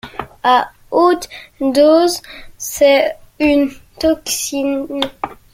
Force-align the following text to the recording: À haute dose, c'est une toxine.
À 0.41 0.71
haute 0.89 1.29
dose, 1.59 2.23
c'est 2.57 3.17
une 3.37 3.71
toxine. 3.99 4.87